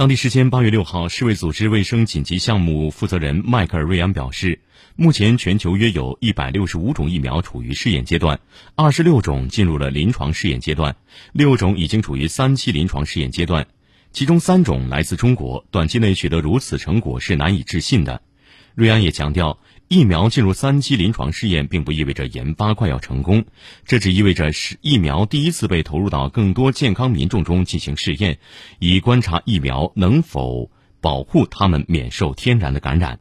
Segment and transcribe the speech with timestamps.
[0.00, 4.58] 当地时间八月六号，世卫组织卫生紧急项目负责人迈克尔·瑞安表示，
[4.96, 8.40] 目前全球约有一百六十五种疫苗处于试验阶段，
[8.76, 10.96] 二十六种进入了临床试验阶段，
[11.32, 13.66] 六种已经处于三期临床试验阶段，
[14.10, 15.66] 其中三种来自中国。
[15.70, 18.22] 短期内取得如此成果是难以置信的。
[18.74, 19.58] 瑞安也强调。
[19.92, 23.44] 疫苗进入三期临床试验，并不意味着研发快要成功，
[23.84, 28.38] 这只意味着是疫苗第一次被投入到更多健康民众中进行试验，
[28.78, 30.70] 以观察疫苗能否
[31.00, 33.18] 保护他们免受天然的感染。